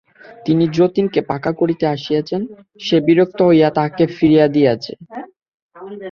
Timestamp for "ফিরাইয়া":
4.15-4.47